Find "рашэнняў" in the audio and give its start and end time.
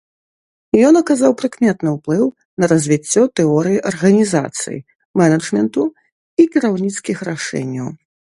7.31-7.89